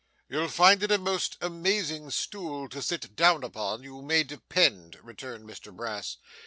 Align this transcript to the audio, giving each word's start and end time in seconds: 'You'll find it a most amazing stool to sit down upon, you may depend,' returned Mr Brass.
'You'll 0.27 0.47
find 0.47 0.81
it 0.81 0.89
a 0.91 0.97
most 0.97 1.37
amazing 1.41 2.09
stool 2.09 2.67
to 2.69 2.81
sit 2.81 3.15
down 3.15 3.43
upon, 3.43 3.83
you 3.83 4.01
may 4.01 4.23
depend,' 4.23 4.97
returned 5.03 5.47
Mr 5.47 5.71
Brass. 5.71 6.17